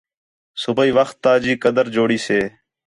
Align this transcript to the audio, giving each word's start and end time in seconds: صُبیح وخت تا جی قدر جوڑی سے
صُبیح 0.61 0.91
وخت 0.97 1.15
تا 1.23 1.33
جی 1.43 1.53
قدر 1.63 1.85
جوڑی 1.95 2.19
سے 2.27 2.39